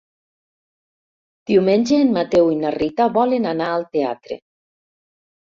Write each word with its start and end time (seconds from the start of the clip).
Diumenge 1.51 1.99
en 2.05 2.09
Mateu 2.17 2.49
i 2.55 2.57
na 2.63 2.71
Rita 2.79 3.07
volen 3.19 3.47
anar 3.53 3.71
al 3.75 3.89
teatre. 3.99 4.43